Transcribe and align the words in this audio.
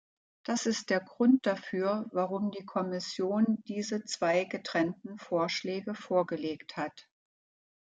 Das 0.43 0.65
ist 0.65 0.89
der 0.89 0.99
Grund 0.99 1.45
dafür, 1.45 2.09
warum 2.11 2.49
die 2.49 2.65
Kommission 2.65 3.59
diese 3.67 4.03
zwei 4.03 4.45
getrennten 4.45 5.19
Vorschläge 5.19 5.93
vorgelegt 5.93 6.75
hat. 6.75 7.07